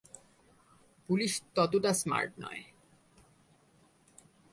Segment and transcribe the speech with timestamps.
[1.09, 2.63] Police ততটা smart নয়।